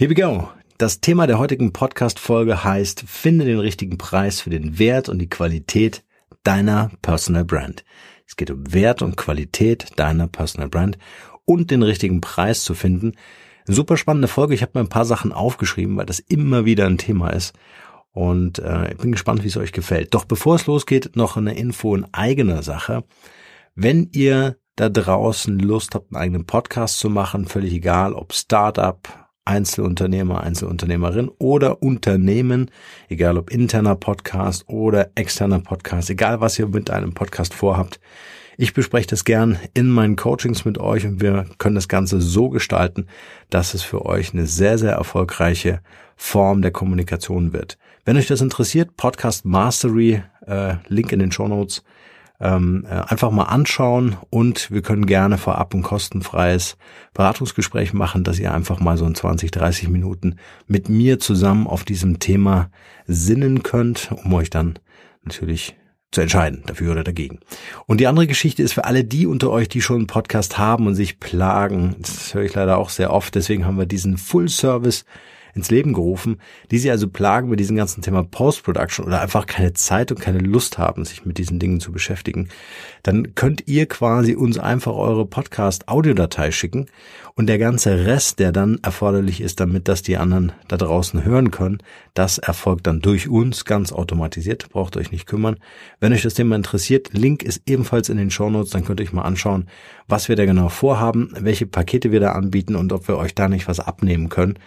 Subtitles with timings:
[0.00, 0.48] Here we go.
[0.76, 5.28] Das Thema der heutigen Podcast-Folge heißt, finde den richtigen Preis für den Wert und die
[5.28, 6.04] Qualität
[6.44, 7.84] deiner Personal Brand.
[8.24, 10.98] Es geht um Wert und Qualität deiner Personal Brand
[11.44, 13.14] und den richtigen Preis zu finden.
[13.66, 14.54] Eine super spannende Folge.
[14.54, 17.52] Ich habe mir ein paar Sachen aufgeschrieben, weil das immer wieder ein Thema ist.
[18.12, 20.14] Und äh, ich bin gespannt, wie es euch gefällt.
[20.14, 23.02] Doch bevor es losgeht, noch eine Info in eigener Sache.
[23.74, 29.27] Wenn ihr da draußen Lust habt, einen eigenen Podcast zu machen, völlig egal, ob Startup,
[29.48, 32.70] Einzelunternehmer, Einzelunternehmerin oder Unternehmen,
[33.08, 37.98] egal ob interner Podcast oder externer Podcast, egal was ihr mit einem Podcast vorhabt.
[38.58, 42.50] Ich bespreche das gern in meinen Coachings mit euch und wir können das Ganze so
[42.50, 43.06] gestalten,
[43.50, 45.80] dass es für euch eine sehr, sehr erfolgreiche
[46.16, 47.78] Form der Kommunikation wird.
[48.04, 51.84] Wenn euch das interessiert, Podcast Mastery, äh, Link in den Show Notes,
[52.40, 56.76] ähm, äh, einfach mal anschauen und wir können gerne vorab ein kostenfreies
[57.12, 61.84] Beratungsgespräch machen, dass ihr einfach mal so in 20, 30 Minuten mit mir zusammen auf
[61.84, 62.70] diesem Thema
[63.06, 64.78] sinnen könnt, um euch dann
[65.24, 65.76] natürlich
[66.10, 67.40] zu entscheiden, dafür oder dagegen.
[67.86, 70.86] Und die andere Geschichte ist für alle die unter euch, die schon einen Podcast haben
[70.86, 74.48] und sich plagen, das höre ich leider auch sehr oft, deswegen haben wir diesen Full
[74.48, 75.04] Service
[75.58, 76.38] ins Leben gerufen,
[76.70, 80.38] die sie also plagen mit diesem ganzen Thema Post-Production oder einfach keine Zeit und keine
[80.38, 82.48] Lust haben, sich mit diesen Dingen zu beschäftigen,
[83.02, 86.86] dann könnt ihr quasi uns einfach eure Podcast-Audiodatei schicken
[87.34, 91.50] und der ganze Rest, der dann erforderlich ist, damit das die anderen da draußen hören
[91.50, 91.78] können,
[92.14, 95.56] das erfolgt dann durch uns ganz automatisiert, braucht euch nicht kümmern.
[96.00, 99.06] Wenn euch das Thema interessiert, Link ist ebenfalls in den Show Notes, dann könnt ihr
[99.06, 99.68] euch mal anschauen,
[100.08, 103.48] was wir da genau vorhaben, welche Pakete wir da anbieten und ob wir euch da
[103.48, 104.58] nicht was abnehmen können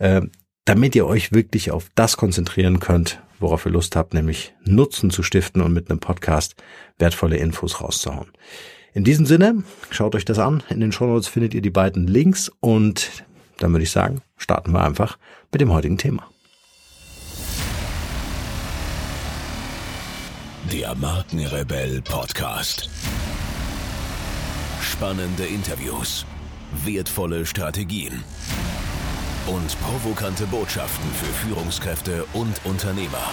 [0.00, 0.22] äh,
[0.64, 5.22] damit ihr euch wirklich auf das konzentrieren könnt, worauf ihr Lust habt, nämlich Nutzen zu
[5.22, 6.56] stiften und mit einem Podcast
[6.98, 8.30] wertvolle Infos rauszuhauen.
[8.92, 10.62] In diesem Sinne, schaut euch das an.
[10.68, 13.24] In den Shownotes findet ihr die beiden Links und
[13.58, 15.18] dann würde ich sagen, starten wir einfach
[15.52, 16.28] mit dem heutigen Thema.
[20.72, 22.88] Der Markenrebell Podcast.
[24.80, 26.24] Spannende Interviews,
[26.84, 28.24] wertvolle Strategien
[29.50, 33.32] und provokante Botschaften für Führungskräfte und Unternehmer.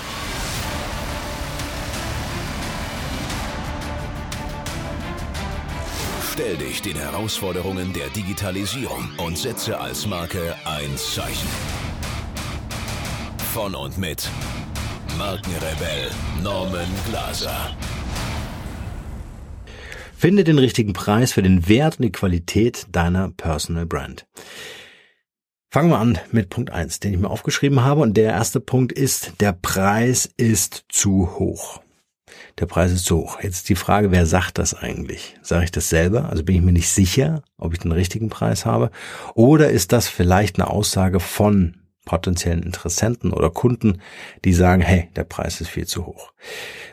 [6.31, 11.49] Stell dich den Herausforderungen der Digitalisierung und setze als Marke ein Zeichen.
[13.53, 14.29] Von und mit
[15.17, 16.11] Markenrebell
[16.43, 17.75] Norman Glaser.
[20.15, 24.25] Finde den richtigen Preis für den Wert und die Qualität deiner Personal Brand.
[25.77, 28.01] Fangen wir an mit Punkt eins, den ich mir aufgeschrieben habe.
[28.01, 31.83] Und der erste Punkt ist, der Preis ist zu hoch.
[32.57, 33.43] Der Preis ist zu hoch.
[33.43, 35.37] Jetzt die Frage, wer sagt das eigentlich?
[35.43, 36.31] Sage ich das selber?
[36.31, 38.89] Also bin ich mir nicht sicher, ob ich den richtigen Preis habe?
[39.35, 44.01] Oder ist das vielleicht eine Aussage von potenziellen Interessenten oder Kunden,
[44.45, 46.33] die sagen, hey, der Preis ist viel zu hoch.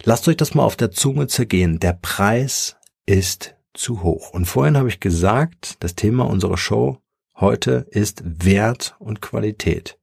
[0.02, 1.80] Lasst euch das mal auf der Zunge zergehen.
[1.80, 4.34] Der Preis ist zu hoch.
[4.34, 6.98] Und vorhin habe ich gesagt, das Thema unserer Show
[7.36, 9.98] heute ist Wert und Qualität.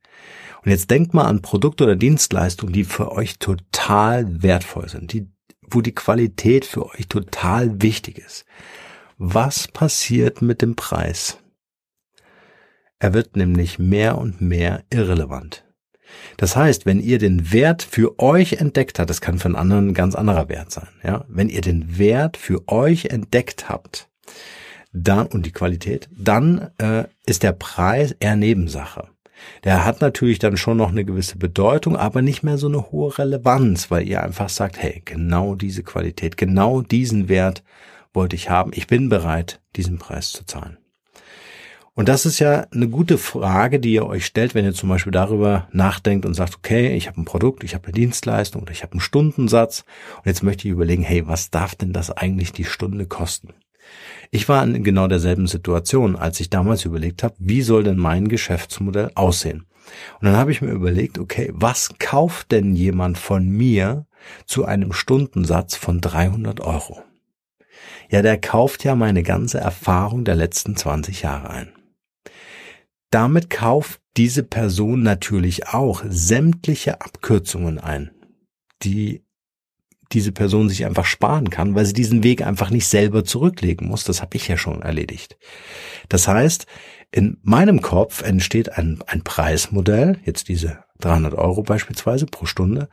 [0.64, 5.28] Und jetzt denkt mal an Produkte oder Dienstleistungen, die für euch total wertvoll sind, die,
[5.70, 8.46] wo die Qualität für euch total wichtig ist.
[9.18, 11.38] Was passiert mit dem Preis?
[13.00, 15.66] Er wird nämlich mehr und mehr irrelevant.
[16.38, 19.90] Das heißt, wenn ihr den Wert für euch entdeckt habt, das kann für einen anderen
[19.90, 24.11] ein ganz anderer Wert sein, ja, wenn ihr den Wert für euch entdeckt habt,
[24.94, 29.08] dann und die Qualität, dann äh, ist der Preis eher Nebensache.
[29.64, 33.18] Der hat natürlich dann schon noch eine gewisse Bedeutung, aber nicht mehr so eine hohe
[33.18, 37.64] Relevanz, weil ihr einfach sagt, hey, genau diese Qualität, genau diesen Wert
[38.14, 38.72] wollte ich haben.
[38.74, 40.78] Ich bin bereit, diesen Preis zu zahlen.
[41.94, 45.12] Und das ist ja eine gute Frage, die ihr euch stellt, wenn ihr zum Beispiel
[45.12, 48.82] darüber nachdenkt und sagt, okay, ich habe ein Produkt, ich habe eine Dienstleistung oder ich
[48.82, 49.84] habe einen Stundensatz
[50.18, 53.50] und jetzt möchte ich überlegen, hey, was darf denn das eigentlich die Stunde kosten?
[54.32, 58.28] Ich war in genau derselben Situation, als ich damals überlegt habe, wie soll denn mein
[58.28, 59.66] Geschäftsmodell aussehen?
[60.20, 64.06] Und dann habe ich mir überlegt, okay, was kauft denn jemand von mir
[64.46, 67.02] zu einem Stundensatz von 300 Euro?
[68.10, 71.74] Ja, der kauft ja meine ganze Erfahrung der letzten 20 Jahre ein.
[73.10, 78.12] Damit kauft diese Person natürlich auch sämtliche Abkürzungen ein,
[78.84, 79.24] die
[80.14, 84.04] diese Person sich einfach sparen kann, weil sie diesen Weg einfach nicht selber zurücklegen muss.
[84.04, 85.38] Das habe ich ja schon erledigt.
[86.10, 86.66] Das heißt,
[87.12, 92.88] in meinem Kopf entsteht ein, ein Preismodell, jetzt diese 300 Euro beispielsweise pro Stunde,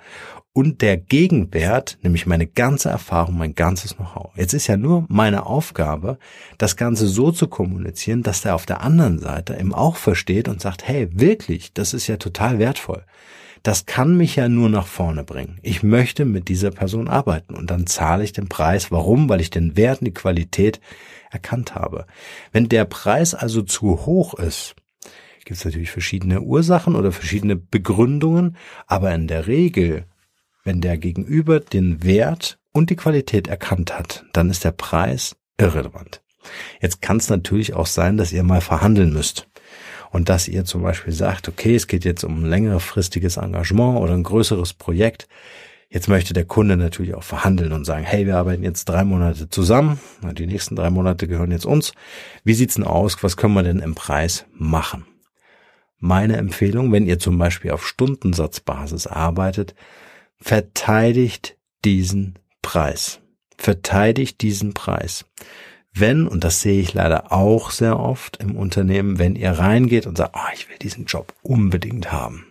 [0.52, 4.32] und der Gegenwert, nämlich meine ganze Erfahrung, mein ganzes Know-how.
[4.34, 6.18] Jetzt ist ja nur meine Aufgabe,
[6.58, 10.60] das Ganze so zu kommunizieren, dass der auf der anderen Seite eben auch versteht und
[10.60, 13.04] sagt, hey, wirklich, das ist ja total wertvoll.
[13.68, 15.58] Das kann mich ja nur nach vorne bringen.
[15.60, 18.90] Ich möchte mit dieser Person arbeiten und dann zahle ich den Preis.
[18.90, 19.28] Warum?
[19.28, 20.80] Weil ich den Wert und die Qualität
[21.30, 22.06] erkannt habe.
[22.50, 24.74] Wenn der Preis also zu hoch ist,
[25.44, 28.56] gibt es natürlich verschiedene Ursachen oder verschiedene Begründungen,
[28.86, 30.06] aber in der Regel,
[30.64, 36.22] wenn der Gegenüber den Wert und die Qualität erkannt hat, dann ist der Preis irrelevant.
[36.80, 39.46] Jetzt kann es natürlich auch sein, dass ihr mal verhandeln müsst
[40.10, 44.14] und dass ihr zum Beispiel sagt, okay, es geht jetzt um ein längerfristiges Engagement oder
[44.14, 45.28] ein größeres Projekt.
[45.90, 49.48] Jetzt möchte der Kunde natürlich auch verhandeln und sagen, hey, wir arbeiten jetzt drei Monate
[49.48, 49.98] zusammen,
[50.34, 51.92] die nächsten drei Monate gehören jetzt uns.
[52.44, 53.22] Wie sieht's denn aus?
[53.22, 55.06] Was können wir denn im Preis machen?
[55.98, 59.74] Meine Empfehlung, wenn ihr zum Beispiel auf Stundensatzbasis arbeitet,
[60.38, 63.20] verteidigt diesen Preis.
[63.56, 65.24] Verteidigt diesen Preis
[65.92, 70.16] wenn, und das sehe ich leider auch sehr oft im Unternehmen, wenn ihr reingeht und
[70.16, 72.46] sagt, oh, ich will diesen Job unbedingt haben.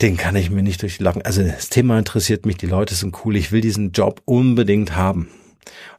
[0.00, 1.22] Den kann ich mir nicht durch die Lappen.
[1.22, 5.28] Also das Thema interessiert mich, die Leute sind cool, ich will diesen Job unbedingt haben.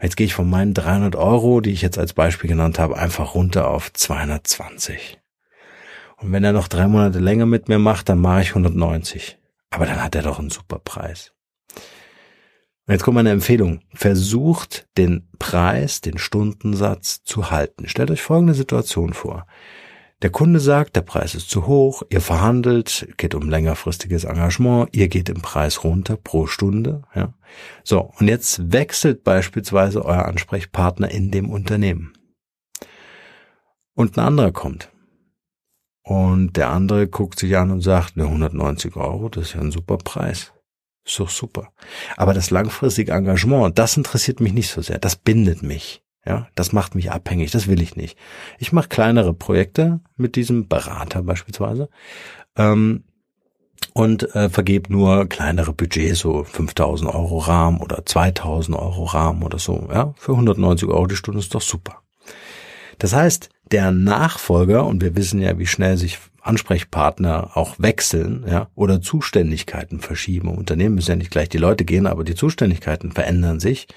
[0.02, 3.36] Jetzt gehe ich von meinen 300 Euro, die ich jetzt als Beispiel genannt habe, einfach
[3.36, 5.20] runter auf 220.
[6.18, 9.38] Und wenn er noch drei Monate länger mit mir macht, dann mache ich 190.
[9.70, 11.34] Aber dann hat er doch einen super Preis.
[12.90, 13.82] Jetzt kommt meine Empfehlung.
[13.94, 17.88] Versucht den Preis, den Stundensatz zu halten.
[17.88, 19.46] Stellt euch folgende Situation vor.
[20.24, 25.08] Der Kunde sagt, der Preis ist zu hoch, ihr verhandelt, geht um längerfristiges Engagement, ihr
[25.08, 27.34] geht im Preis runter pro Stunde, ja.
[27.84, 28.12] So.
[28.20, 32.12] Und jetzt wechselt beispielsweise euer Ansprechpartner in dem Unternehmen.
[33.94, 34.92] Und ein anderer kommt.
[36.04, 39.72] Und der andere guckt sich an und sagt, ne, 190 Euro, das ist ja ein
[39.72, 40.54] super Preis.
[41.18, 41.72] Doch super.
[42.18, 45.00] Aber das langfristige Engagement, das interessiert mich nicht so sehr.
[45.00, 46.04] Das bindet mich.
[46.26, 47.52] Ja, das macht mich abhängig.
[47.52, 48.18] Das will ich nicht.
[48.60, 51.90] Ich mache kleinere Projekte mit diesem Berater beispielsweise
[52.56, 53.04] ähm,
[53.94, 59.60] und äh, vergebe nur kleinere Budgets, so 5000 Euro Rahmen oder 2000 Euro Rahmen oder
[59.60, 59.88] so.
[59.92, 62.02] Ja, für 190 Euro die Stunde ist doch super.
[63.00, 68.70] Das heißt, der Nachfolger, und wir wissen ja, wie schnell sich Ansprechpartner auch wechseln, ja,
[68.76, 70.50] oder Zuständigkeiten verschieben.
[70.50, 73.88] Unternehmen müssen ja nicht gleich die Leute gehen, aber die Zuständigkeiten verändern sich.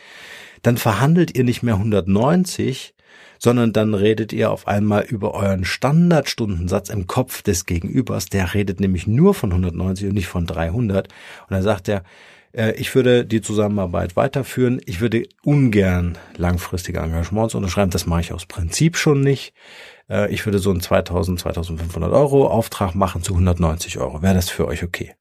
[0.62, 2.94] Dann verhandelt ihr nicht mehr 190,
[3.38, 8.26] sondern dann redet ihr auf einmal über euren Standardstundensatz im Kopf des Gegenübers.
[8.26, 11.08] Der redet nämlich nur von 190 und nicht von 300.
[11.08, 12.04] Und dann sagt er,
[12.74, 14.80] ich würde die Zusammenarbeit weiterführen.
[14.84, 17.90] Ich würde ungern langfristige Engagements unterschreiben.
[17.90, 19.54] Das mache ich aus Prinzip schon nicht.
[20.08, 24.22] Äh, ich würde so einen 2000, 2500 Euro Auftrag machen zu 190 Euro.
[24.22, 25.14] Wäre das für euch okay?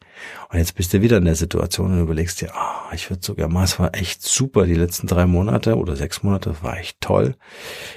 [0.50, 3.48] Und jetzt bist du wieder in der Situation und überlegst dir, ah, ich würde sogar
[3.48, 7.36] mal, es war echt super, die letzten drei Monate oder sechs Monate war echt toll.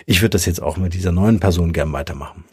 [0.06, 2.44] Ich würde das jetzt auch mit dieser neuen Person gern weitermachen.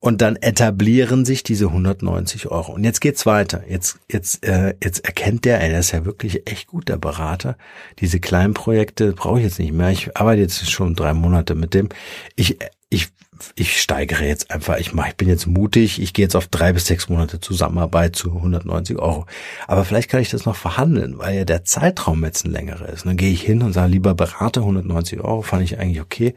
[0.00, 2.72] Und dann etablieren sich diese 190 Euro.
[2.72, 3.64] Und jetzt geht's weiter.
[3.68, 7.56] Jetzt, jetzt, äh, jetzt erkennt der, ey, der ist ja wirklich echt gut, der Berater.
[7.98, 9.90] Diese kleinen Projekte brauche ich jetzt nicht mehr.
[9.90, 11.88] Ich arbeite jetzt schon drei Monate mit dem.
[12.36, 12.58] Ich,
[12.90, 13.08] ich
[13.54, 16.72] ich steigere jetzt einfach, ich mache, ich bin jetzt mutig, ich gehe jetzt auf drei
[16.72, 19.26] bis sechs Monate Zusammenarbeit zu 190 Euro.
[19.66, 23.04] Aber vielleicht kann ich das noch verhandeln, weil ja der Zeitraum jetzt ein längerer ist.
[23.04, 26.34] Und dann gehe ich hin und sage, lieber Berater, 190 Euro, fand ich eigentlich okay.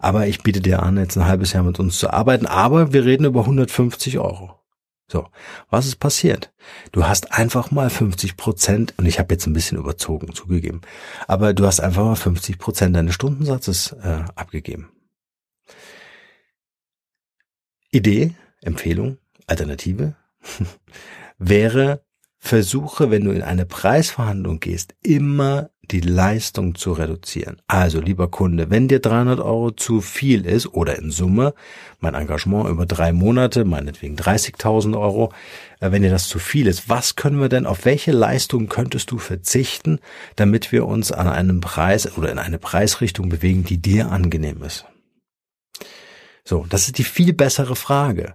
[0.00, 3.04] Aber ich biete dir an, jetzt ein halbes Jahr mit uns zu arbeiten, aber wir
[3.04, 4.58] reden über 150 Euro.
[5.08, 5.26] So,
[5.68, 6.52] was ist passiert?
[6.90, 10.80] Du hast einfach mal 50 Prozent, und ich habe jetzt ein bisschen überzogen, zugegeben,
[11.28, 14.88] aber du hast einfach mal 50 Prozent deines Stundensatzes äh, abgegeben.
[17.90, 20.14] Idee, Empfehlung, Alternative
[21.38, 22.02] wäre,
[22.38, 27.60] versuche, wenn du in eine Preisverhandlung gehst, immer die Leistung zu reduzieren.
[27.66, 31.54] Also, lieber Kunde, wenn dir 300 Euro zu viel ist oder in Summe,
[32.00, 35.32] mein Engagement über drei Monate, meinetwegen 30.000 Euro,
[35.80, 39.10] äh, wenn dir das zu viel ist, was können wir denn, auf welche Leistung könntest
[39.10, 39.98] du verzichten,
[40.34, 44.86] damit wir uns an einem Preis oder in eine Preisrichtung bewegen, die dir angenehm ist?
[46.44, 48.34] So, das ist die viel bessere Frage,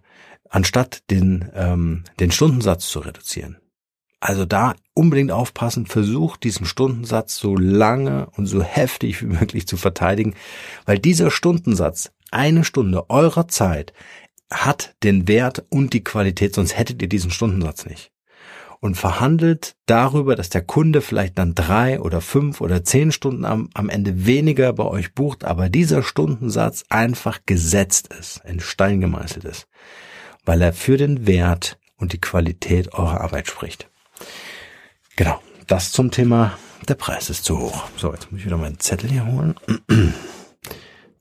[0.49, 3.57] anstatt den, ähm, den Stundensatz zu reduzieren.
[4.19, 9.77] Also da unbedingt aufpassen, versucht diesen Stundensatz so lange und so heftig wie möglich zu
[9.77, 10.35] verteidigen,
[10.85, 13.93] weil dieser Stundensatz, eine Stunde eurer Zeit,
[14.51, 18.11] hat den Wert und die Qualität, sonst hättet ihr diesen Stundensatz nicht
[18.79, 23.69] und verhandelt darüber, dass der Kunde vielleicht dann drei oder fünf oder zehn Stunden am,
[23.73, 29.45] am Ende weniger bei euch bucht, aber dieser Stundensatz einfach gesetzt ist, in Stein gemeißelt
[29.45, 29.67] ist,
[30.45, 33.89] weil er für den Wert und die Qualität eurer Arbeit spricht.
[35.15, 36.57] Genau, das zum Thema,
[36.87, 37.89] der Preis ist zu hoch.
[37.97, 39.55] So, jetzt muss ich wieder meinen Zettel hier holen.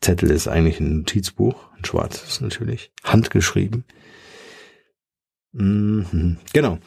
[0.01, 3.85] Zettel ist eigentlich ein Notizbuch, ein schwarzes natürlich, handgeschrieben.
[5.53, 6.37] Mhm.
[6.53, 6.79] Genau.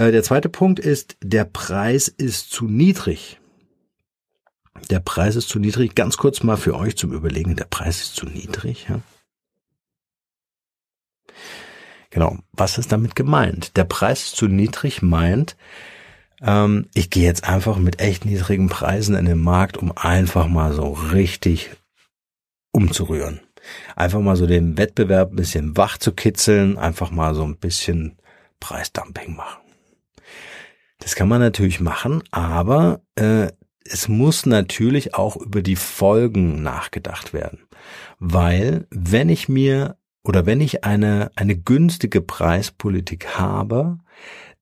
[0.00, 3.38] Äh, der zweite Punkt ist, der Preis ist zu niedrig.
[4.88, 5.94] Der Preis ist zu niedrig.
[5.94, 8.86] Ganz kurz mal für euch zum Überlegen, der Preis ist zu niedrig.
[8.88, 9.00] Ja?
[12.08, 12.38] Genau.
[12.52, 13.76] Was ist damit gemeint?
[13.76, 15.54] Der Preis ist zu niedrig meint,
[16.40, 20.72] ähm, ich gehe jetzt einfach mit echt niedrigen Preisen in den Markt, um einfach mal
[20.72, 21.72] so richtig
[22.72, 23.42] umzurühren.
[23.96, 28.16] Einfach mal so den Wettbewerb ein bisschen wach zu kitzeln, einfach mal so ein bisschen
[28.60, 29.69] Preisdumping machen.
[31.00, 33.48] Das kann man natürlich machen, aber äh,
[33.84, 37.60] es muss natürlich auch über die Folgen nachgedacht werden.
[38.18, 43.98] Weil wenn ich mir oder wenn ich eine, eine günstige Preispolitik habe,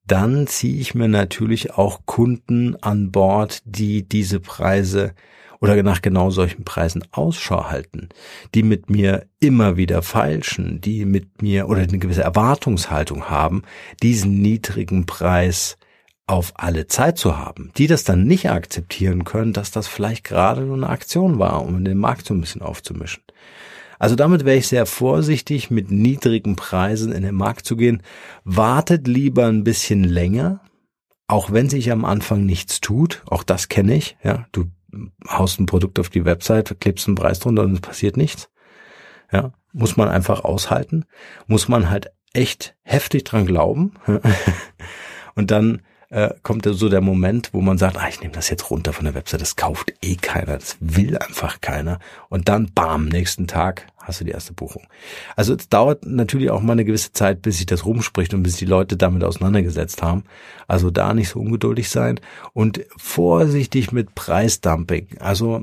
[0.06, 5.14] dann ziehe ich mir natürlich auch Kunden an Bord, die diese Preise
[5.60, 8.08] oder nach genau solchen Preisen Ausschau halten,
[8.54, 13.62] die mit mir immer wieder feilschen, die mit mir oder eine gewisse Erwartungshaltung haben,
[14.02, 15.76] diesen niedrigen Preis
[16.28, 20.60] auf alle Zeit zu haben, die das dann nicht akzeptieren können, dass das vielleicht gerade
[20.60, 23.22] nur eine Aktion war, um den Markt so ein bisschen aufzumischen.
[23.98, 28.02] Also damit wäre ich sehr vorsichtig, mit niedrigen Preisen in den Markt zu gehen.
[28.44, 30.60] Wartet lieber ein bisschen länger,
[31.26, 33.22] auch wenn sich am Anfang nichts tut.
[33.26, 34.16] Auch das kenne ich.
[34.22, 34.66] Ja, du
[35.26, 38.50] haust ein Produkt auf die Website, klebst einen Preis drunter und es passiert nichts.
[39.32, 41.06] Ja, muss man einfach aushalten.
[41.46, 43.94] Muss man halt echt heftig dran glauben.
[45.34, 48.70] und dann äh, kommt so der Moment, wo man sagt, ah, ich nehme das jetzt
[48.70, 51.98] runter von der Website, das kauft eh keiner, das will einfach keiner.
[52.28, 54.86] Und dann, bam, nächsten Tag hast du die erste Buchung.
[55.36, 58.56] Also es dauert natürlich auch mal eine gewisse Zeit, bis sich das rumspricht und bis
[58.56, 60.24] die Leute damit auseinandergesetzt haben.
[60.66, 62.18] Also da nicht so ungeduldig sein
[62.54, 65.08] und vorsichtig mit Preisdumping.
[65.20, 65.62] Also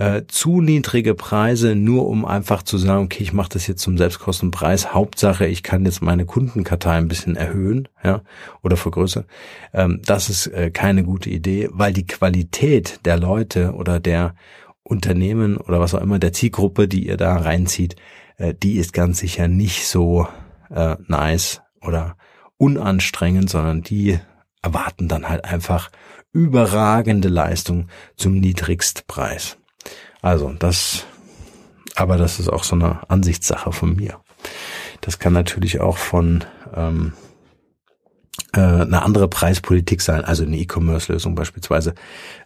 [0.00, 3.98] äh, zu niedrige Preise, nur um einfach zu sagen, okay, ich mache das jetzt zum
[3.98, 4.94] Selbstkostenpreis.
[4.94, 8.22] Hauptsache, ich kann jetzt meine Kundenkartei ein bisschen erhöhen, ja,
[8.62, 9.26] oder vergrößern.
[9.74, 14.34] Ähm, das ist äh, keine gute Idee, weil die Qualität der Leute oder der
[14.82, 17.96] Unternehmen oder was auch immer der Zielgruppe, die ihr da reinzieht,
[18.38, 20.26] äh, die ist ganz sicher nicht so
[20.70, 22.16] äh, nice oder
[22.56, 24.18] unanstrengend, sondern die
[24.62, 25.90] erwarten dann halt einfach
[26.32, 29.59] überragende Leistung zum Niedrigstpreis.
[30.22, 31.04] Also das,
[31.96, 34.20] aber das ist auch so eine Ansichtssache von mir.
[35.00, 37.12] Das kann natürlich auch von ähm,
[38.52, 41.94] äh, eine andere Preispolitik sein, also eine E-Commerce-Lösung beispielsweise.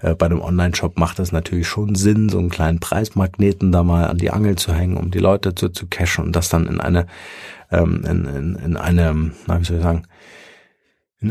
[0.00, 4.06] Äh, bei einem Online-Shop macht das natürlich schon Sinn, so einen kleinen Preismagneten da mal
[4.06, 6.80] an die Angel zu hängen, um die Leute zu, zu cashen und das dann in
[6.80, 7.06] eine,
[7.70, 10.06] ähm, in, in, in eine, na, wie soll ich sagen,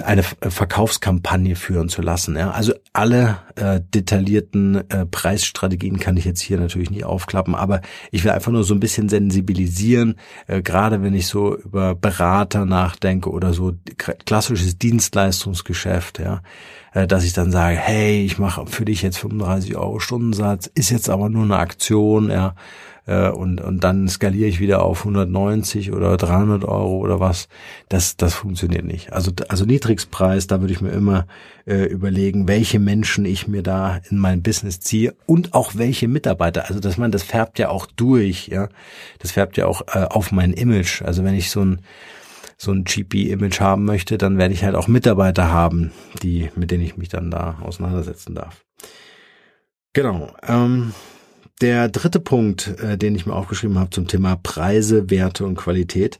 [0.02, 2.36] eine äh, Verkaufskampagne führen zu lassen.
[2.36, 2.52] Ja.
[2.52, 7.82] Also alle äh, detaillierten äh, Preisstrategien kann ich jetzt hier natürlich nicht aufklappen, aber
[8.12, 10.16] ich will einfach nur so ein bisschen sensibilisieren,
[10.48, 16.42] äh, gerade wenn ich so über Berater nachdenke oder so klassisches Dienstleistungsgeschäft, ja,
[16.94, 20.90] äh, dass ich dann sage, hey, ich mache für dich jetzt 35 Euro Stundensatz, ist
[20.90, 22.56] jetzt aber nur eine Aktion, ja,
[23.05, 27.48] äh, und, und dann skaliere ich wieder auf 190 oder 300 Euro oder was.
[27.89, 29.12] Das, das funktioniert nicht.
[29.12, 31.27] Also, also Niedrigpreis, da würde ich mir immer
[31.65, 36.67] äh, überlegen, welche Menschen ich mir da in mein Business ziehe und auch welche Mitarbeiter.
[36.67, 38.69] Also, dass man, das färbt ja auch durch, ja.
[39.19, 41.01] Das färbt ja auch äh, auf mein Image.
[41.01, 41.81] Also, wenn ich so ein
[42.55, 45.91] so ein GP-Image haben möchte, dann werde ich halt auch Mitarbeiter haben,
[46.22, 48.63] die, mit denen ich mich dann da auseinandersetzen darf.
[49.91, 50.31] Genau.
[50.48, 50.93] Ähm,
[51.62, 56.19] der dritte Punkt, äh, den ich mir aufgeschrieben habe zum Thema Preise, Werte und Qualität,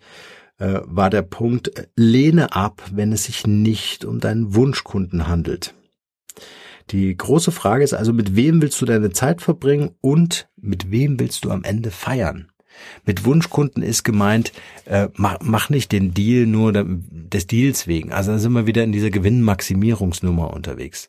[0.60, 5.74] äh, war der Punkt, lehne ab, wenn es sich nicht um deinen Wunschkunden handelt.
[6.90, 11.20] Die große Frage ist also, mit wem willst du deine Zeit verbringen und mit wem
[11.20, 12.52] willst du am Ende feiern?
[13.06, 14.52] Mit Wunschkunden ist gemeint,
[14.86, 18.12] äh, mach, mach nicht den Deal nur des Deals wegen.
[18.12, 21.08] Also da sind wir wieder in dieser Gewinnmaximierungsnummer unterwegs.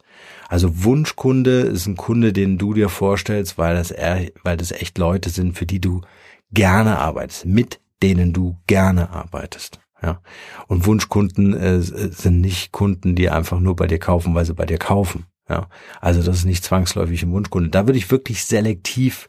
[0.48, 3.94] Also Wunschkunde ist ein Kunde, den du dir vorstellst, weil das,
[4.42, 6.02] weil das echt Leute sind, für die du
[6.52, 9.80] gerne arbeitest, mit denen du gerne arbeitest.
[10.02, 10.20] Ja.
[10.66, 14.66] Und Wunschkunden äh, sind nicht Kunden, die einfach nur bei dir kaufen, weil sie bei
[14.66, 15.26] dir kaufen.
[15.48, 15.68] Ja.
[16.00, 17.70] Also das ist nicht zwangsläufig ein Wunschkunde.
[17.70, 19.28] Da würde ich wirklich selektiv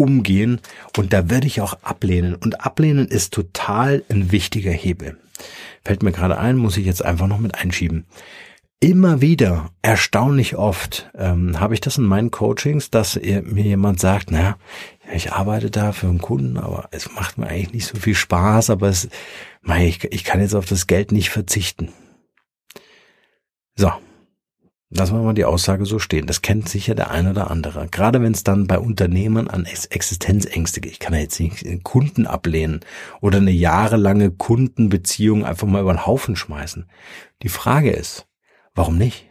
[0.00, 0.60] umgehen
[0.96, 2.34] und da würde ich auch ablehnen.
[2.34, 5.18] Und ablehnen ist total ein wichtiger Hebel.
[5.84, 8.06] Fällt mir gerade ein, muss ich jetzt einfach noch mit einschieben.
[8.82, 14.30] immer wieder, erstaunlich oft, ähm, habe ich das in meinen Coachings, dass mir jemand sagt,
[14.30, 14.56] naja,
[15.12, 18.70] ich arbeite da für einen Kunden, aber es macht mir eigentlich nicht so viel Spaß,
[18.70, 19.10] aber es,
[19.80, 21.90] ich, ich kann jetzt auf das Geld nicht verzichten.
[23.76, 23.92] So.
[24.92, 26.26] Lassen wir mal die Aussage so stehen.
[26.26, 27.86] Das kennt sicher der eine oder andere.
[27.88, 30.92] Gerade wenn es dann bei Unternehmen an Existenzängste geht.
[30.92, 32.80] Ich kann ja jetzt nicht Kunden ablehnen
[33.20, 36.90] oder eine jahrelange Kundenbeziehung einfach mal über den Haufen schmeißen.
[37.42, 38.26] Die Frage ist,
[38.74, 39.26] warum nicht?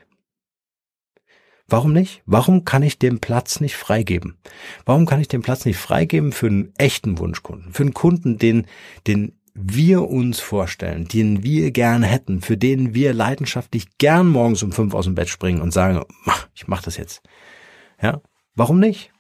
[1.68, 2.24] Warum nicht?
[2.26, 4.38] Warum kann ich den Platz nicht freigeben?
[4.86, 7.74] Warum kann ich den Platz nicht freigeben für einen echten Wunschkunden?
[7.74, 8.66] Für einen Kunden, den,
[9.06, 14.72] den wir uns vorstellen, den wir gerne hätten, für den wir leidenschaftlich gern morgens um
[14.72, 16.04] fünf aus dem Bett springen und sagen,
[16.54, 17.22] ich mach das jetzt.
[18.02, 18.22] Ja,
[18.56, 19.12] warum nicht?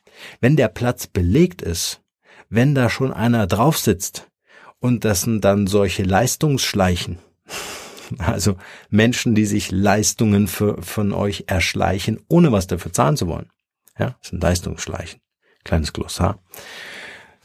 [0.41, 2.01] Wenn der Platz belegt ist,
[2.49, 4.29] wenn da schon einer drauf sitzt
[4.79, 7.19] und das sind dann solche Leistungsschleichen,
[8.17, 8.55] also
[8.89, 13.49] Menschen, die sich Leistungen für, von euch erschleichen, ohne was dafür zahlen zu wollen.
[13.97, 15.19] Ja, das sind Leistungsschleichen.
[15.63, 16.41] Kleines Glossar.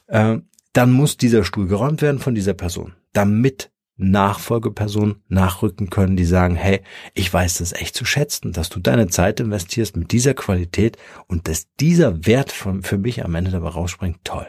[0.07, 0.39] Äh,
[0.75, 6.57] dann muss dieser Stuhl geräumt werden von dieser Person, damit Nachfolgepersonen nachrücken können, die sagen,
[6.57, 6.83] hey,
[7.15, 11.49] ich weiß das echt zu schätzen, dass du deine Zeit investierst mit dieser Qualität und
[11.49, 14.47] dass dieser Wert von, für mich am Ende dabei rausspringt, toll.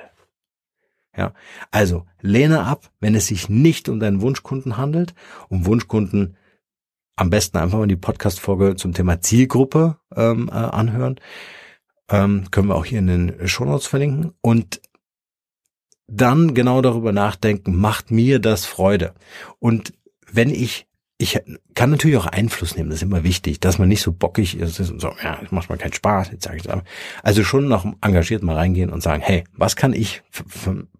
[1.15, 1.33] Ja,
[1.71, 5.13] also lehne ab, wenn es sich nicht um deinen Wunschkunden handelt.
[5.47, 6.35] Um Wunschkunden
[7.15, 11.15] am besten einfach mal die Podcast-Folge zum Thema Zielgruppe ähm, äh, anhören.
[12.09, 14.33] Ähm, können wir auch hier in den Shownotes verlinken.
[14.41, 14.81] Und
[16.07, 19.13] dann genau darüber nachdenken, macht mir das Freude?
[19.59, 19.93] Und
[20.31, 21.39] wenn ich ich
[21.75, 24.79] kann natürlich auch Einfluss nehmen, das ist immer wichtig, dass man nicht so bockig ist
[24.81, 26.81] und so, ja, es macht mal keinen Spaß, jetzt sage ich das.
[27.23, 30.23] Also schon noch engagiert mal reingehen und sagen, hey, was kann ich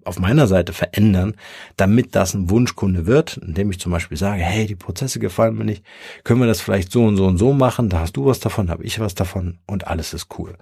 [0.06, 1.36] auf meiner Seite verändern,
[1.76, 5.66] damit das ein Wunschkunde wird, indem ich zum Beispiel sage, hey, die Prozesse gefallen mir
[5.66, 5.84] nicht,
[6.24, 8.70] können wir das vielleicht so und so und so machen, da hast du was davon,
[8.70, 10.56] habe ich was davon und alles ist cool.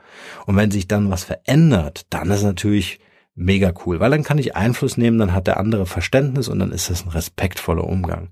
[0.47, 2.99] Und wenn sich dann was verändert, dann ist natürlich
[3.35, 6.71] mega cool, weil dann kann ich Einfluss nehmen, dann hat der andere Verständnis und dann
[6.71, 8.29] ist das ein respektvoller Umgang.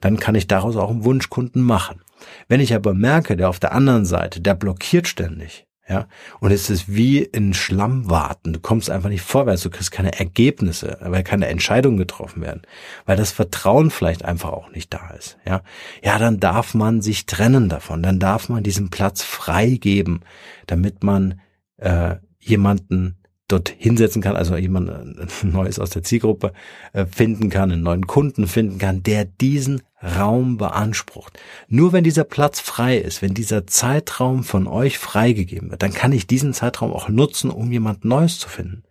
[0.00, 2.02] Dann kann ich daraus auch einen Wunschkunden machen.
[2.48, 6.06] Wenn ich aber merke, der auf der anderen Seite, der blockiert ständig, ja,
[6.40, 8.54] und es ist wie in Schlamm warten.
[8.54, 12.62] Du kommst einfach nicht vorwärts, du kriegst keine Ergebnisse, weil keine Entscheidungen getroffen werden,
[13.04, 15.60] weil das Vertrauen vielleicht einfach auch nicht da ist, ja.
[16.02, 20.20] Ja, dann darf man sich trennen davon, dann darf man diesen Platz freigeben,
[20.66, 21.40] damit man
[21.76, 26.52] äh, jemanden dort hinsetzen kann, also jemand äh, Neues aus der Zielgruppe
[26.92, 31.38] äh, finden kann, einen neuen Kunden finden kann, der diesen Raum beansprucht.
[31.68, 36.12] Nur wenn dieser Platz frei ist, wenn dieser Zeitraum von euch freigegeben wird, dann kann
[36.12, 38.82] ich diesen Zeitraum auch nutzen, um jemand Neues zu finden.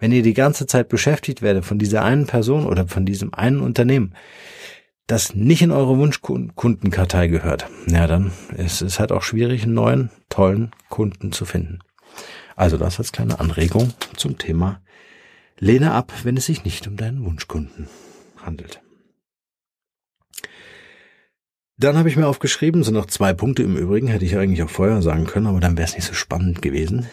[0.00, 3.60] Wenn ihr die ganze Zeit beschäftigt werdet von dieser einen Person oder von diesem einen
[3.60, 4.14] Unternehmen,
[5.08, 10.10] das nicht in eure Wunschkundenkartei gehört, ja, dann ist es halt auch schwierig, einen neuen,
[10.28, 11.80] tollen Kunden zu finden.
[12.58, 14.82] Also das als kleine Anregung zum Thema
[15.60, 17.88] Lehne ab, wenn es sich nicht um deinen Wunschkunden
[18.36, 18.82] handelt.
[21.76, 24.70] Dann habe ich mir aufgeschrieben, sind noch zwei Punkte im Übrigen, hätte ich eigentlich auch
[24.70, 27.08] vorher sagen können, aber dann wäre es nicht so spannend gewesen.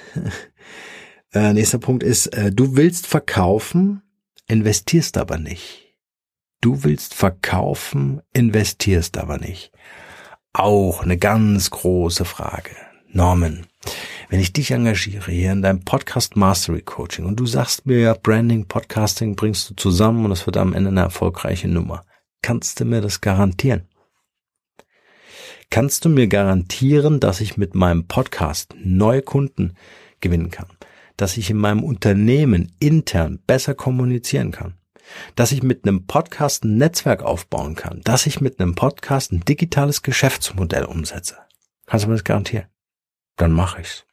[1.32, 4.02] äh, nächster Punkt ist, äh, du willst verkaufen,
[4.48, 5.96] investierst aber nicht.
[6.60, 9.72] Du willst verkaufen, investierst aber nicht.
[10.54, 12.72] Auch eine ganz große Frage.
[13.10, 13.68] Norman,
[14.30, 18.14] wenn ich dich engagiere hier in deinem Podcast Mastery Coaching und du sagst mir ja,
[18.14, 22.06] Branding, Podcasting bringst du zusammen und es wird am Ende eine erfolgreiche Nummer,
[22.42, 23.88] kannst du mir das garantieren?
[25.70, 29.76] Kannst du mir garantieren, dass ich mit meinem Podcast neue Kunden
[30.22, 30.68] gewinnen kann?
[31.18, 34.76] Dass ich in meinem Unternehmen intern besser kommunizieren kann?
[35.36, 38.02] Dass ich mit einem Podcast ein Netzwerk aufbauen kann?
[38.04, 41.38] Dass ich mit einem Podcast ein digitales Geschäftsmodell umsetze?
[41.86, 42.68] Kannst du mir das garantieren?
[43.38, 44.06] Dann mache ich's.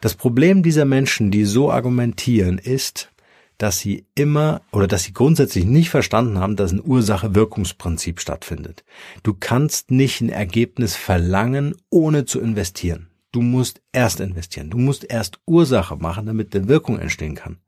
[0.00, 3.10] Das Problem dieser Menschen, die so argumentieren, ist,
[3.58, 8.84] dass sie immer oder dass sie grundsätzlich nicht verstanden haben, dass ein Ursache-Wirkungsprinzip stattfindet.
[9.22, 13.10] Du kannst nicht ein Ergebnis verlangen, ohne zu investieren.
[13.32, 14.70] Du musst erst investieren.
[14.70, 17.58] Du musst erst Ursache machen, damit eine Wirkung entstehen kann.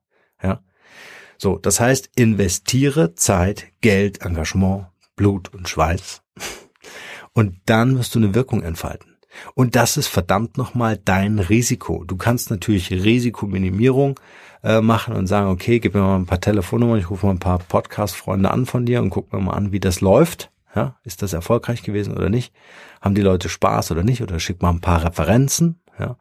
[0.43, 0.65] Ja.
[1.37, 1.59] So.
[1.59, 6.23] Das heißt, investiere Zeit, Geld, Engagement, Blut und Schweiß.
[7.35, 9.12] Und dann wirst du eine Wirkung entfalten.
[9.55, 12.05] Und das ist verdammt nochmal dein Risiko.
[12.05, 14.19] Du kannst natürlich Risikominimierung
[14.63, 17.39] äh, machen und sagen, okay, gib mir mal ein paar Telefonnummern, ich rufe mal ein
[17.39, 20.51] paar Podcast-Freunde an von dir und guck mir mal an, wie das läuft.
[20.75, 22.55] Ja, ist das erfolgreich gewesen oder nicht?
[23.03, 24.23] Haben die Leute Spaß oder nicht?
[24.23, 25.81] Oder schick mal ein paar Referenzen.
[25.99, 26.17] Ja,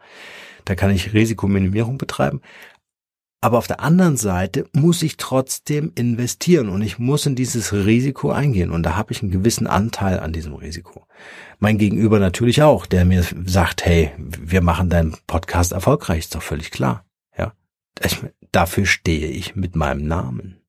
[0.65, 2.41] da kann ich Risikominimierung betreiben.
[3.44, 8.30] Aber auf der anderen Seite muss ich trotzdem investieren und ich muss in dieses Risiko
[8.30, 11.08] eingehen und da habe ich einen gewissen Anteil an diesem Risiko.
[11.58, 16.44] Mein Gegenüber natürlich auch, der mir sagt, hey, wir machen deinen Podcast erfolgreich, ist doch
[16.44, 17.04] völlig klar.
[17.36, 17.54] Ja,
[18.04, 18.20] ich,
[18.52, 20.62] dafür stehe ich mit meinem Namen.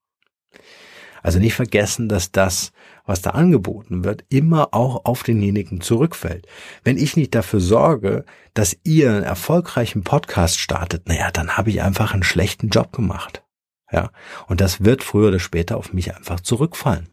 [1.22, 2.72] Also nicht vergessen, dass das,
[3.04, 6.46] was da angeboten wird, immer auch auf denjenigen zurückfällt.
[6.84, 11.82] Wenn ich nicht dafür sorge, dass ihr einen erfolgreichen Podcast startet, naja, dann habe ich
[11.82, 13.42] einfach einen schlechten Job gemacht.
[13.90, 14.10] Ja.
[14.46, 17.08] Und das wird früher oder später auf mich einfach zurückfallen.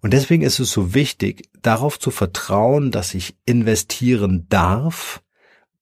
[0.00, 5.22] Und deswegen ist es so wichtig, darauf zu vertrauen, dass ich investieren darf,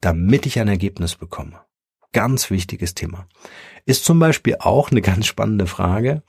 [0.01, 1.61] damit ich ein Ergebnis bekomme.
[2.13, 3.27] Ganz wichtiges Thema.
[3.87, 6.23] Ist zum Beispiel auch eine ganz spannende Frage.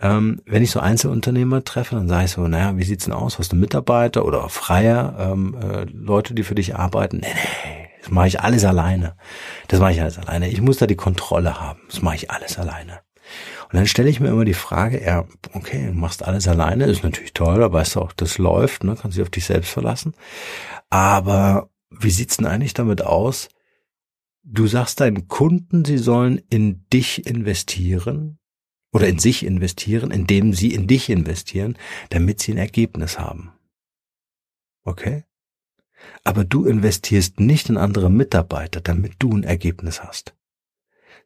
[0.00, 3.38] Ähm, wenn ich so Einzelunternehmer treffe, dann sage ich so, naja, wie sieht's denn aus?
[3.38, 7.18] Hast du Mitarbeiter oder Freier, ähm, äh, Leute, die für dich arbeiten?
[7.18, 9.16] Nee, nee, das mache ich alles alleine.
[9.68, 10.48] Das mache ich alles alleine.
[10.48, 11.80] Ich muss da die Kontrolle haben.
[11.88, 13.00] Das mache ich alles alleine.
[13.64, 17.02] Und dann stelle ich mir immer die Frage, ja, okay, du machst alles alleine, ist
[17.02, 20.14] natürlich toll, da weißt du auch, das läuft, ne, kannst dich auf dich selbst verlassen.
[20.88, 23.48] Aber wie sieht's denn eigentlich damit aus?
[24.44, 28.38] Du sagst deinen Kunden, sie sollen in dich investieren,
[28.96, 31.76] oder in sich investieren, indem sie in dich investieren,
[32.08, 33.52] damit sie ein Ergebnis haben.
[34.84, 35.24] Okay?
[36.24, 40.34] Aber du investierst nicht in andere Mitarbeiter, damit du ein Ergebnis hast.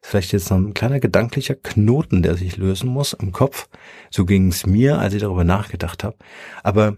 [0.01, 3.69] Vielleicht jetzt noch ein kleiner gedanklicher Knoten, der sich lösen muss im Kopf.
[4.09, 6.17] So ging es mir, als ich darüber nachgedacht habe.
[6.63, 6.97] Aber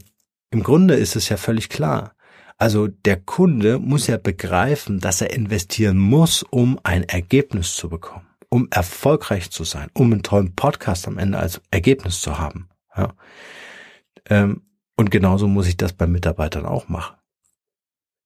[0.49, 2.15] im Grunde ist es ja völlig klar.
[2.57, 8.25] Also der Kunde muss ja begreifen, dass er investieren muss, um ein Ergebnis zu bekommen
[8.53, 12.69] um erfolgreich zu sein, um einen tollen Podcast am Ende als Ergebnis zu haben.
[12.95, 13.15] Ja.
[14.29, 14.61] Ähm,
[14.95, 17.15] und genauso muss ich das bei Mitarbeitern auch machen.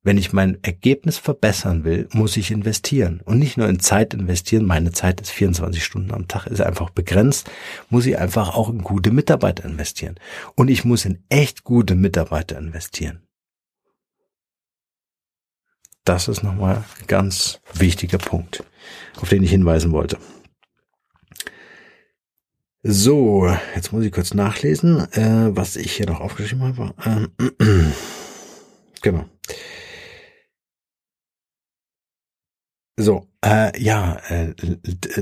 [0.03, 4.65] Wenn ich mein Ergebnis verbessern will, muss ich investieren und nicht nur in Zeit investieren.
[4.65, 7.49] Meine Zeit ist 24 Stunden am Tag, ist einfach begrenzt.
[7.89, 10.15] Muss ich einfach auch in gute Mitarbeiter investieren.
[10.55, 13.21] Und ich muss in echt gute Mitarbeiter investieren.
[16.07, 18.63] Das ist nochmal ein ganz wichtiger Punkt,
[19.17, 20.17] auf den ich hinweisen wollte.
[22.83, 26.93] So, jetzt muss ich kurz nachlesen, äh, was ich hier noch aufgeschrieben habe.
[27.05, 27.31] Ähm,
[29.01, 29.25] genau.
[32.99, 34.53] So, äh, ja, äh,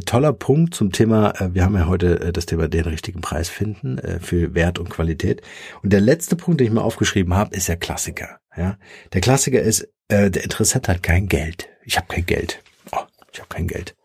[0.05, 3.49] toller Punkt zum Thema, äh, wir haben ja heute äh, das Thema den richtigen Preis
[3.49, 5.41] finden äh, für Wert und Qualität.
[5.83, 8.39] Und der letzte Punkt, den ich mal aufgeschrieben habe, ist der Klassiker.
[8.55, 8.77] Ja,
[9.11, 11.67] Der Klassiker ist, äh, der Interessent hat kein Geld.
[11.83, 12.63] Ich habe kein Geld.
[12.93, 12.99] Oh,
[13.35, 13.95] ich habe kein Geld.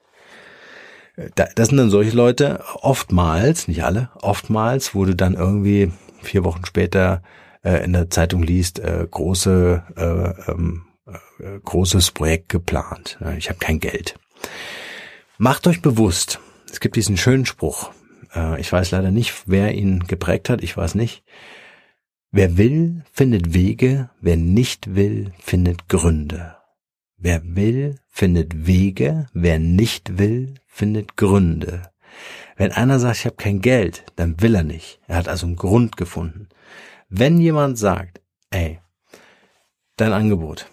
[1.16, 6.66] Äh, das sind dann solche Leute, oftmals, nicht alle, oftmals, du dann irgendwie vier Wochen
[6.66, 7.22] später
[7.62, 13.18] äh, in der Zeitung liest, äh, große, äh, ähm, äh, großes Projekt geplant.
[13.38, 14.18] Ich habe kein Geld.
[15.38, 16.40] Macht euch bewusst,
[16.70, 17.92] es gibt diesen schönen Spruch.
[18.34, 21.22] Äh, ich weiß leider nicht, wer ihn geprägt hat, ich weiß nicht.
[22.32, 26.59] Wer will, findet Wege, wer nicht will, findet Gründe.
[27.22, 31.83] Wer will, findet Wege, wer nicht will, findet Gründe.
[32.56, 35.00] Wenn einer sagt, ich habe kein Geld, dann will er nicht.
[35.06, 36.48] Er hat also einen Grund gefunden.
[37.11, 38.80] Wenn jemand sagt, ey,
[39.96, 40.66] dein Angebot,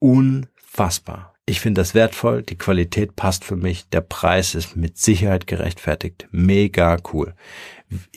[0.00, 1.34] unfassbar.
[1.46, 6.26] Ich finde das wertvoll, die Qualität passt für mich, der Preis ist mit Sicherheit gerechtfertigt,
[6.32, 7.34] mega cool.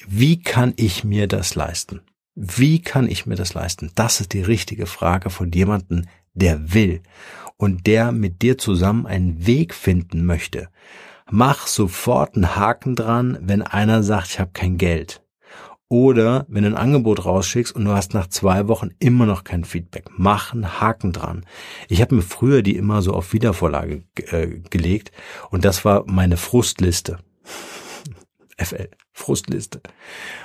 [0.08, 2.02] Wie kann ich mir das leisten?
[2.34, 3.92] Wie kann ich mir das leisten?
[3.94, 6.06] Das ist die richtige Frage von jemandem,
[6.38, 7.02] der will
[7.58, 10.70] und der mit dir zusammen einen Weg finden möchte.
[11.30, 15.22] Mach sofort einen Haken dran, wenn einer sagt, ich habe kein Geld.
[15.90, 19.64] Oder wenn du ein Angebot rausschickst und du hast nach zwei Wochen immer noch kein
[19.64, 21.46] Feedback, mach einen Haken dran.
[21.88, 25.12] Ich habe mir früher die immer so auf Wiedervorlage äh, gelegt
[25.50, 27.20] und das war meine Frustliste.
[28.58, 28.90] FL.
[29.14, 29.82] Frustliste.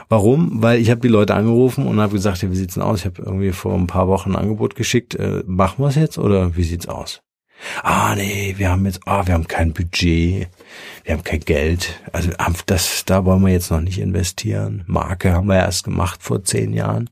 [0.09, 0.63] Warum?
[0.63, 3.01] Weil ich habe die Leute angerufen und habe gesagt, ja, wie sieht's denn aus?
[3.01, 5.15] Ich habe irgendwie vor ein paar Wochen ein Angebot geschickt.
[5.15, 7.23] Äh, machen wir es jetzt oder wie sieht's aus?
[7.83, 10.49] Ah nee, wir haben jetzt, ah, wir haben kein Budget,
[11.05, 12.01] wir haben kein Geld.
[12.13, 12.31] Also
[12.67, 14.85] das, da wollen wir jetzt noch nicht investieren.
[14.87, 17.09] Marke haben wir erst gemacht vor zehn Jahren.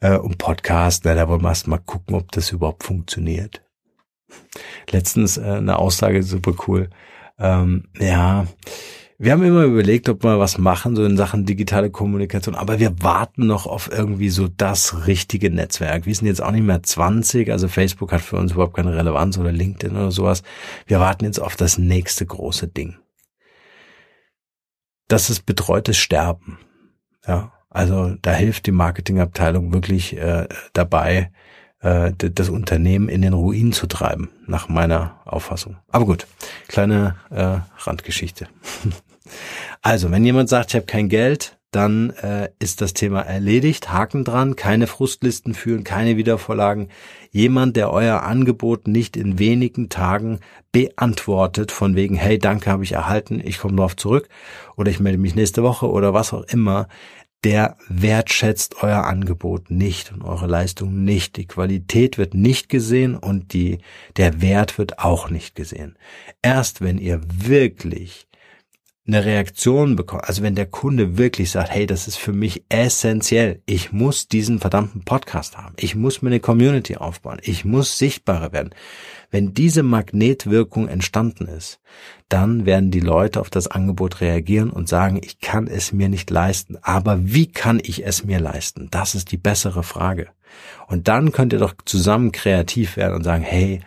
[0.00, 3.62] Äh, und Podcast, na, da wollen wir erst mal gucken, ob das überhaupt funktioniert.
[4.90, 6.90] Letztens äh, eine Aussage super cool.
[7.38, 8.46] Ähm, ja,
[9.18, 13.02] wir haben immer überlegt, ob wir was machen, so in Sachen digitale Kommunikation, aber wir
[13.02, 16.04] warten noch auf irgendwie so das richtige Netzwerk.
[16.04, 19.38] Wir sind jetzt auch nicht mehr 20, also Facebook hat für uns überhaupt keine Relevanz
[19.38, 20.42] oder LinkedIn oder sowas.
[20.86, 22.96] Wir warten jetzt auf das nächste große Ding.
[25.08, 26.58] Das ist betreutes Sterben.
[27.26, 31.30] Ja, also da hilft die Marketingabteilung wirklich äh, dabei,
[31.80, 35.76] äh, das Unternehmen in den Ruin zu treiben, nach meiner Auffassung.
[35.88, 36.26] Aber gut,
[36.68, 38.48] kleine äh, Randgeschichte.
[39.82, 43.92] also, wenn jemand sagt, ich habe kein Geld, dann äh, ist das Thema erledigt.
[43.92, 46.88] Haken dran, keine Frustlisten führen, keine Wiedervorlagen.
[47.32, 50.40] Jemand, der euer Angebot nicht in wenigen Tagen
[50.72, 54.28] beantwortet, von wegen, hey, danke, habe ich erhalten, ich komme drauf zurück
[54.76, 56.88] oder ich melde mich nächste Woche oder was auch immer,
[57.44, 61.36] der wertschätzt euer Angebot nicht und eure Leistung nicht.
[61.36, 63.78] Die Qualität wird nicht gesehen und die,
[64.16, 65.96] der Wert wird auch nicht gesehen.
[66.42, 68.26] Erst wenn ihr wirklich
[69.06, 73.62] eine Reaktion bekommt, also wenn der Kunde wirklich sagt, hey, das ist für mich essentiell,
[73.66, 78.52] ich muss diesen verdammten Podcast haben, ich muss mir eine Community aufbauen, ich muss sichtbarer
[78.52, 78.70] werden.
[79.30, 81.80] Wenn diese Magnetwirkung entstanden ist,
[82.28, 86.30] dann werden die Leute auf das Angebot reagieren und sagen, ich kann es mir nicht
[86.30, 86.78] leisten.
[86.82, 88.88] Aber wie kann ich es mir leisten?
[88.90, 90.28] Das ist die bessere Frage.
[90.86, 93.80] Und dann könnt ihr doch zusammen kreativ werden und sagen, hey,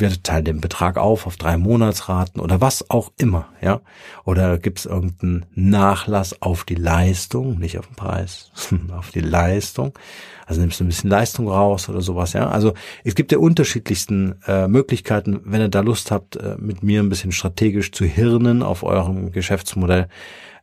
[0.00, 3.80] wir teilen den Betrag auf auf drei Monatsraten oder was auch immer, ja.
[4.24, 8.50] Oder gibt es irgendeinen Nachlass auf die Leistung, nicht auf den Preis,
[8.96, 9.98] auf die Leistung.
[10.46, 12.48] Also nimmst du ein bisschen Leistung raus oder sowas, ja.
[12.48, 17.00] Also es gibt ja unterschiedlichsten äh, Möglichkeiten, wenn ihr da Lust habt, äh, mit mir
[17.00, 20.08] ein bisschen strategisch zu hirnen auf eurem Geschäftsmodell,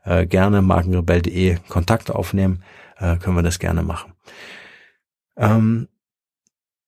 [0.03, 2.63] äh, gerne markenrebell.de Kontakt aufnehmen,
[2.97, 4.13] äh, können wir das gerne machen.
[5.37, 5.87] Ähm,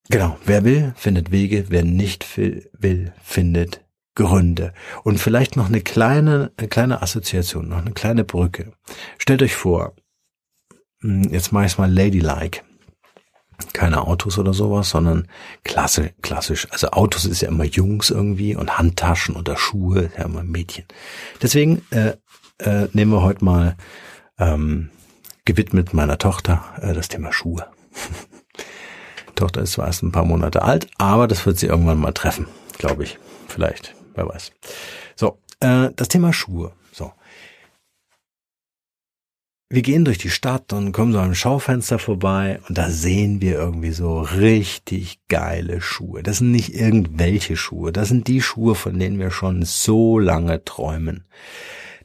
[0.10, 4.74] Genau, wer will, findet Wege, wer nicht will, findet Gründe.
[5.04, 8.72] Und vielleicht noch eine kleine, eine kleine Assoziation, noch eine kleine Brücke.
[9.18, 9.96] Stellt euch vor,
[11.02, 12.62] hm, jetzt mache ich mal ladylike.
[13.74, 15.28] Keine Autos oder sowas, sondern
[15.64, 16.68] klasse, klassisch.
[16.72, 20.86] Also Autos ist ja immer Jungs irgendwie und Handtaschen oder Schuhe, ja immer Mädchen.
[21.42, 22.14] Deswegen äh,
[22.60, 23.76] äh, nehmen wir heute mal
[24.40, 24.90] ähm,
[25.46, 27.68] gewidmet meiner Tochter äh, das Thema Schuhe.
[29.38, 32.48] Tochter ist zwar erst ein paar Monate alt, aber das wird sie irgendwann mal treffen,
[32.78, 33.18] glaube ich.
[33.48, 34.52] Vielleicht, wer weiß.
[35.16, 36.74] So, äh, das Thema Schuhe.
[36.92, 37.12] So.
[39.70, 43.56] Wir gehen durch die Stadt und kommen so am Schaufenster vorbei und da sehen wir
[43.56, 46.24] irgendwie so richtig geile Schuhe.
[46.24, 50.64] Das sind nicht irgendwelche Schuhe, das sind die Schuhe, von denen wir schon so lange
[50.64, 51.26] träumen.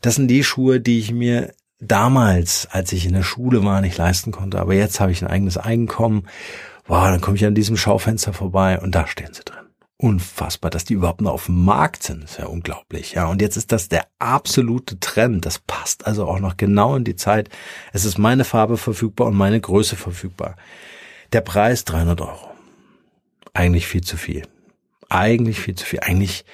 [0.00, 3.98] Das sind die Schuhe, die ich mir damals, als ich in der Schule war, nicht
[3.98, 6.26] leisten konnte, aber jetzt habe ich ein eigenes Einkommen
[6.86, 9.58] wow, dann komme ich an diesem Schaufenster vorbei und da stehen sie drin.
[9.96, 13.12] Unfassbar, dass die überhaupt noch auf dem Markt sind, ist ja unglaublich.
[13.12, 15.46] Ja, und jetzt ist das der absolute Trend.
[15.46, 17.48] Das passt also auch noch genau in die Zeit.
[17.92, 20.56] Es ist meine Farbe verfügbar und meine Größe verfügbar.
[21.32, 22.50] Der Preis 300 Euro.
[23.54, 24.42] Eigentlich viel zu viel.
[25.08, 26.00] Eigentlich viel zu viel.
[26.00, 26.44] Eigentlich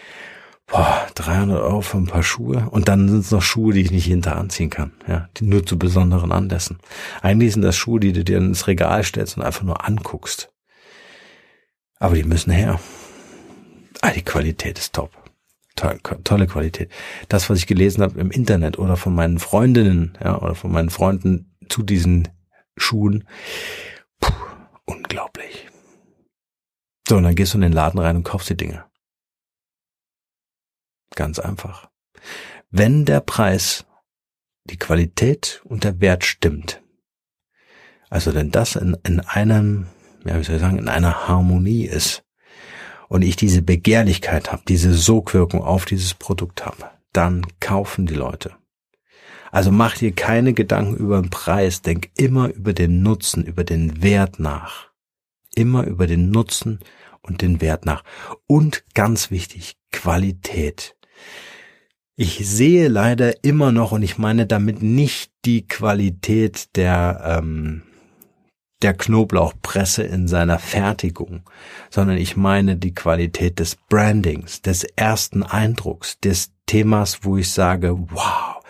[0.69, 3.91] boah, 300 Euro für ein paar Schuhe und dann sind es noch Schuhe, die ich
[3.91, 6.79] nicht Tag anziehen kann, ja, die nur zu besonderen Anlässen.
[7.23, 10.53] Eigentlich sind das Schuhe, die du dir ins Regal stellst und einfach nur anguckst.
[11.99, 12.79] Aber die müssen her.
[14.03, 15.11] Ah, die Qualität ist top.
[15.75, 16.91] Tolle, tolle Qualität.
[17.29, 20.91] Das, was ich gelesen habe im Internet oder von meinen Freundinnen, ja, oder von meinen
[20.91, 22.29] Freunden zu diesen
[22.77, 23.27] Schuhen,
[24.21, 24.33] puh,
[24.85, 25.69] unglaublich.
[27.09, 28.88] So, und dann gehst du in den Laden rein und kaufst die Dinge.
[31.19, 31.91] Ganz einfach.
[32.71, 33.85] Wenn der Preis,
[34.71, 36.81] die Qualität und der Wert stimmt,
[38.09, 39.89] also wenn das in, in einem,
[40.25, 42.23] ja, wie soll ich sagen, in einer Harmonie ist
[43.09, 48.55] und ich diese Begehrlichkeit habe, diese Sogwirkung auf dieses Produkt habe, dann kaufen die Leute.
[49.51, 54.05] Also mach dir keine Gedanken über den Preis, denk immer über den Nutzen, über den
[54.05, 54.93] Wert nach.
[55.57, 56.79] Immer über den Nutzen
[57.23, 58.05] und den Wert nach.
[58.47, 60.95] Und ganz wichtig, Qualität.
[62.21, 67.83] Ich sehe leider immer noch, und ich meine damit nicht die Qualität der, ähm,
[68.83, 71.43] der Knoblauchpresse in seiner Fertigung,
[71.91, 77.97] sondern ich meine die Qualität des Brandings, des ersten Eindrucks, des Themas, wo ich sage,
[78.11, 78.63] wow,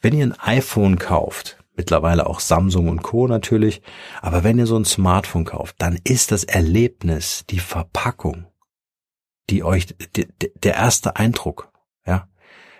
[0.00, 3.28] wenn ihr ein iPhone kauft, mittlerweile auch Samsung und Co.
[3.28, 3.82] natürlich,
[4.22, 8.46] aber wenn ihr so ein Smartphone kauft, dann ist das Erlebnis, die Verpackung,
[9.50, 11.70] die euch, der erste Eindruck,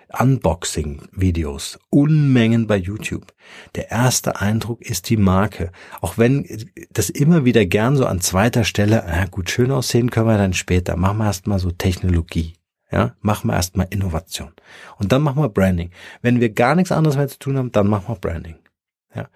[0.09, 3.33] Unboxing-Videos, Unmengen bei YouTube.
[3.75, 5.71] Der erste Eindruck ist die Marke.
[6.01, 6.45] Auch wenn
[6.91, 10.53] das immer wieder gern so an zweiter Stelle, na gut, schön aussehen können wir dann
[10.53, 10.95] später.
[10.95, 12.53] Machen wir erstmal so Technologie.
[12.91, 14.53] Ja, machen wir erstmal Innovation.
[14.97, 15.91] Und dann machen wir Branding.
[16.21, 18.55] Wenn wir gar nichts anderes mehr zu tun haben, dann machen wir Branding.
[19.13, 19.27] Ja.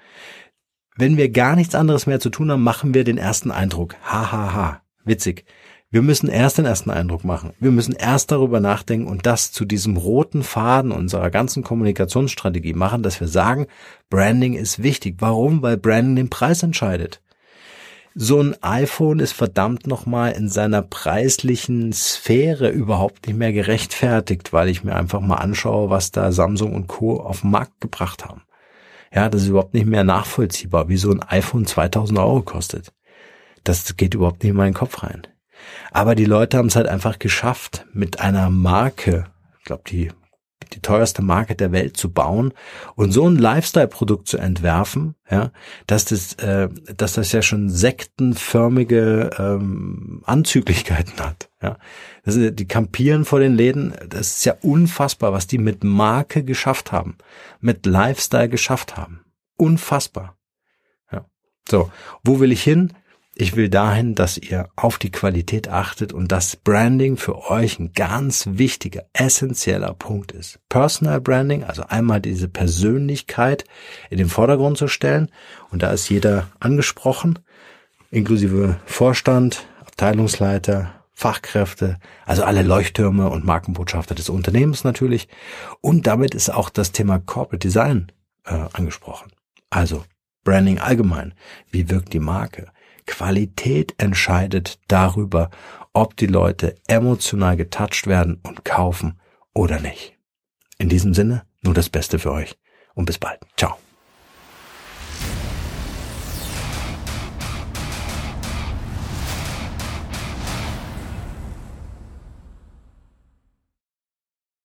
[0.95, 3.95] Wenn wir gar nichts anderes mehr zu tun haben, machen wir den ersten Eindruck.
[4.05, 4.81] Ha, ha, ha.
[5.03, 5.45] Witzig.
[5.93, 7.51] Wir müssen erst den ersten Eindruck machen.
[7.59, 13.03] Wir müssen erst darüber nachdenken und das zu diesem roten Faden unserer ganzen Kommunikationsstrategie machen,
[13.03, 13.67] dass wir sagen,
[14.09, 15.17] Branding ist wichtig.
[15.19, 15.61] Warum?
[15.61, 17.21] Weil Branding den Preis entscheidet.
[18.15, 24.69] so ein iPhone ist verdammt nochmal in seiner preislichen Sphäre überhaupt nicht mehr gerechtfertigt, weil
[24.69, 27.19] ich mir einfach mal anschaue, was da Samsung und Co.
[27.19, 28.43] auf den Markt gebracht haben.
[29.13, 32.93] Ja, das ist überhaupt nicht mehr nachvollziehbar, wie so ein iPhone 2000 Euro kostet.
[33.65, 35.27] Das geht überhaupt nicht in meinen Kopf rein.
[35.91, 39.25] Aber die Leute haben es halt einfach geschafft, mit einer Marke,
[39.59, 40.11] ich glaube, die
[40.73, 42.53] die teuerste Marke der Welt zu bauen
[42.95, 45.51] und so ein Lifestyle-Produkt zu entwerfen, ja,
[45.87, 51.49] dass das, äh, dass das ja schon sektenförmige ähm, Anzüglichkeiten hat.
[51.61, 51.77] Ja,
[52.23, 53.93] das ist, die kampieren vor den Läden.
[54.07, 57.17] Das ist ja unfassbar, was die mit Marke geschafft haben,
[57.59, 59.21] mit Lifestyle geschafft haben.
[59.57, 60.37] Unfassbar.
[61.69, 61.91] So,
[62.23, 62.93] wo will ich hin?
[63.33, 67.93] Ich will dahin, dass ihr auf die Qualität achtet und dass Branding für euch ein
[67.93, 70.59] ganz wichtiger, essentieller Punkt ist.
[70.67, 73.63] Personal Branding, also einmal diese Persönlichkeit
[74.09, 75.31] in den Vordergrund zu stellen
[75.69, 77.39] und da ist jeder angesprochen,
[78.09, 85.27] inklusive Vorstand, Abteilungsleiter, Fachkräfte, also alle Leuchttürme und Markenbotschafter des Unternehmens natürlich.
[85.79, 88.11] Und damit ist auch das Thema Corporate Design
[88.45, 89.31] äh, angesprochen.
[89.69, 90.03] Also
[90.43, 91.33] Branding allgemein.
[91.69, 92.71] Wie wirkt die Marke?
[93.05, 95.49] Qualität entscheidet darüber,
[95.93, 99.19] ob die Leute emotional getoucht werden und kaufen
[99.53, 100.17] oder nicht.
[100.77, 102.57] In diesem Sinne, nur das Beste für euch
[102.95, 103.39] und bis bald.
[103.57, 103.80] Ciao.